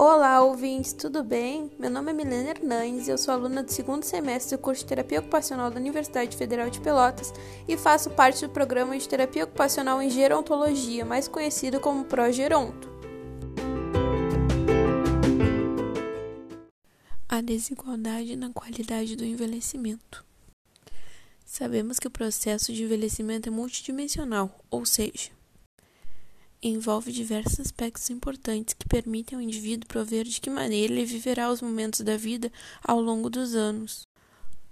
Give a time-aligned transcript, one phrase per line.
[0.00, 1.72] Olá, ouvintes, tudo bem?
[1.76, 4.86] Meu nome é Milena Hernandes e eu sou aluna do segundo semestre do curso de
[4.86, 7.34] Terapia Ocupacional da Universidade Federal de Pelotas
[7.66, 12.88] e faço parte do programa de Terapia Ocupacional em Gerontologia, mais conhecido como Progeronto.
[17.28, 20.24] A desigualdade na qualidade do envelhecimento.
[21.44, 25.36] Sabemos que o processo de envelhecimento é multidimensional, ou seja,
[26.62, 31.62] envolve diversos aspectos importantes que permitem ao indivíduo prover de que maneira ele viverá os
[31.62, 32.50] momentos da vida
[32.82, 34.02] ao longo dos anos.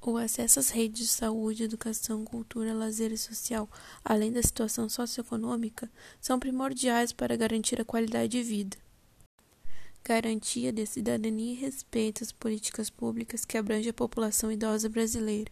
[0.00, 3.68] O acesso às redes de saúde, educação, cultura, lazer e social,
[4.04, 8.76] além da situação socioeconômica, são primordiais para garantir a qualidade de vida.
[10.04, 15.50] Garantia de cidadania e respeito às políticas públicas que abrangem a população idosa brasileira.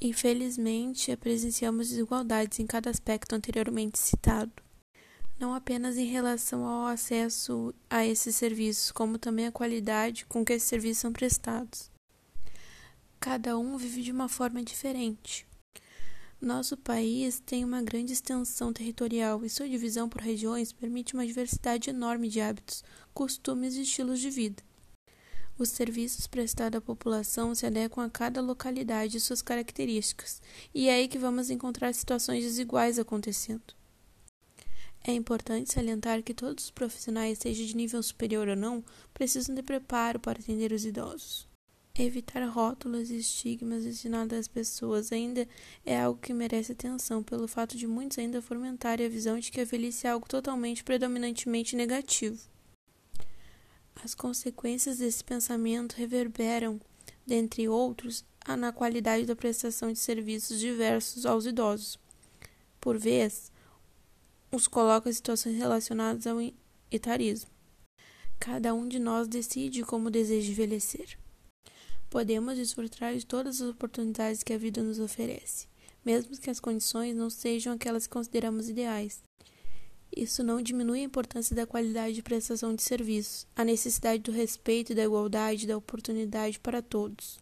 [0.00, 4.52] Infelizmente, presenciamos desigualdades em cada aspecto anteriormente citado
[5.40, 10.52] não apenas em relação ao acesso a esses serviços, como também a qualidade com que
[10.52, 11.90] esses serviços são prestados.
[13.18, 15.46] Cada um vive de uma forma diferente.
[16.38, 21.88] Nosso país tem uma grande extensão territorial e sua divisão por regiões permite uma diversidade
[21.88, 24.62] enorme de hábitos, costumes e estilos de vida.
[25.58, 30.40] Os serviços prestados à população se adequam a cada localidade e suas características,
[30.74, 33.74] e é aí que vamos encontrar situações desiguais acontecendo.
[35.02, 38.84] É importante salientar que todos os profissionais, seja de nível superior ou não,
[39.14, 41.48] precisam de preparo para atender os idosos.
[41.98, 45.48] Evitar rótulos e estigmas destinados às pessoas ainda
[45.84, 49.60] é algo que merece atenção, pelo fato de muitos ainda fomentarem a visão de que
[49.60, 52.38] a velhice é algo totalmente predominantemente negativo.
[54.02, 56.80] As consequências desse pensamento reverberam,
[57.26, 58.24] dentre outros,
[58.58, 61.98] na qualidade da prestação de serviços diversos aos idosos.
[62.80, 63.49] Por vezes,
[64.50, 66.38] os coloca em situações relacionadas ao
[66.90, 67.50] etarismo.
[68.38, 71.18] Cada um de nós decide como deseja envelhecer.
[72.08, 75.68] Podemos desfrutar de todas as oportunidades que a vida nos oferece,
[76.04, 79.22] mesmo que as condições não sejam aquelas que consideramos ideais.
[80.14, 84.94] Isso não diminui a importância da qualidade de prestação de serviços, a necessidade do respeito,
[84.94, 87.38] da igualdade, da oportunidade para todos.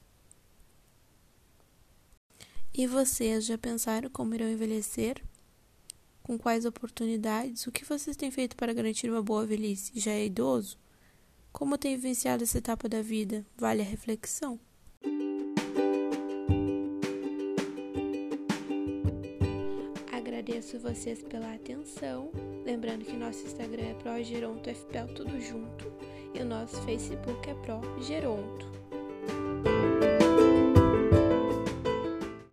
[2.75, 5.23] E vocês já pensaram como irão envelhecer?
[6.29, 7.67] Com quais oportunidades?
[7.67, 9.99] O que vocês têm feito para garantir uma boa velhice?
[9.99, 10.77] Já é idoso?
[11.51, 13.47] Como tem vivenciado essa etapa da vida?
[13.57, 14.61] Vale a reflexão.
[20.13, 22.31] Agradeço vocês pela atenção.
[22.63, 25.91] Lembrando que nosso Instagram é ProGerontoFPL tudo junto
[26.35, 28.67] e o nosso Facebook é ProGeronto.